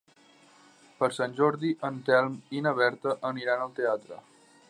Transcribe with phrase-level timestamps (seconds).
[1.01, 4.19] Per Sant Jordi en Telm i na Berta aniran al teatre.